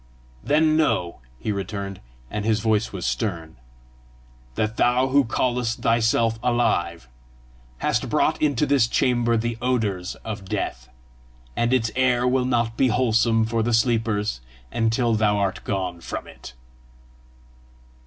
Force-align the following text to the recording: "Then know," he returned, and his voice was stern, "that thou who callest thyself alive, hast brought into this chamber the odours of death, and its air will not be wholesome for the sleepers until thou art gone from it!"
"Then 0.43 0.75
know," 0.75 1.19
he 1.39 1.51
returned, 1.51 2.01
and 2.31 2.43
his 2.43 2.59
voice 2.59 2.91
was 2.91 3.05
stern, 3.05 3.57
"that 4.55 4.75
thou 4.77 5.09
who 5.09 5.23
callest 5.25 5.83
thyself 5.83 6.39
alive, 6.41 7.07
hast 7.77 8.09
brought 8.09 8.41
into 8.41 8.65
this 8.65 8.87
chamber 8.87 9.37
the 9.37 9.59
odours 9.61 10.15
of 10.25 10.45
death, 10.49 10.89
and 11.55 11.71
its 11.71 11.91
air 11.95 12.27
will 12.27 12.45
not 12.45 12.75
be 12.77 12.87
wholesome 12.87 13.45
for 13.45 13.61
the 13.61 13.75
sleepers 13.75 14.41
until 14.71 15.13
thou 15.13 15.37
art 15.37 15.63
gone 15.63 16.01
from 16.01 16.25
it!" 16.25 16.55